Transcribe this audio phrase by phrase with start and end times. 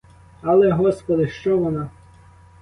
[0.41, 1.89] Але, господи, що— вона??